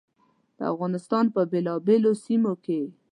د 0.57 0.59
افغانستان 0.73 1.25
په 1.35 1.41
بېلابېلو 1.51 2.11
سیمو 2.23 2.53
کې. 2.65 2.81